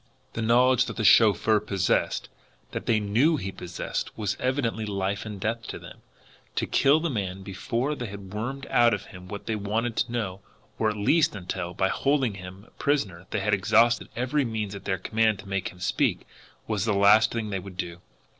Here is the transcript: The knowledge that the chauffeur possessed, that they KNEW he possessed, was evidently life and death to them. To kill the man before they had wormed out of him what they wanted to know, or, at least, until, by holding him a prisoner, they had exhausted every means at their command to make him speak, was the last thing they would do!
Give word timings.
The 0.33 0.41
knowledge 0.41 0.85
that 0.85 0.95
the 0.97 1.03
chauffeur 1.03 1.59
possessed, 1.59 2.27
that 2.71 2.87
they 2.87 2.99
KNEW 2.99 3.37
he 3.37 3.51
possessed, 3.51 4.17
was 4.17 4.35
evidently 4.39 4.83
life 4.83 5.27
and 5.27 5.39
death 5.39 5.67
to 5.67 5.77
them. 5.77 5.99
To 6.55 6.65
kill 6.65 6.99
the 6.99 7.11
man 7.11 7.43
before 7.43 7.93
they 7.93 8.07
had 8.07 8.33
wormed 8.33 8.65
out 8.71 8.95
of 8.95 9.05
him 9.05 9.27
what 9.27 9.45
they 9.45 9.53
wanted 9.55 9.95
to 9.97 10.11
know, 10.11 10.41
or, 10.79 10.89
at 10.89 10.97
least, 10.97 11.35
until, 11.35 11.75
by 11.75 11.89
holding 11.89 12.33
him 12.33 12.65
a 12.67 12.71
prisoner, 12.71 13.27
they 13.29 13.41
had 13.41 13.53
exhausted 13.53 14.09
every 14.15 14.43
means 14.43 14.73
at 14.73 14.85
their 14.85 14.97
command 14.97 15.37
to 15.37 15.47
make 15.47 15.67
him 15.69 15.79
speak, 15.79 16.25
was 16.65 16.85
the 16.85 16.95
last 16.95 17.29
thing 17.31 17.51
they 17.51 17.59
would 17.59 17.77
do! 17.77 18.01